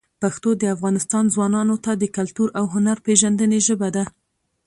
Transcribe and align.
پښتو 0.21 0.49
د 0.57 0.63
افغانستان 0.75 1.23
ځوانانو 1.33 1.75
ته 1.83 1.91
د 2.01 2.03
کلتور 2.17 2.47
او 2.59 2.65
هنر 2.73 2.97
پېژندنې 3.05 3.59
ژبه 3.67 3.89
ده. 3.95 4.03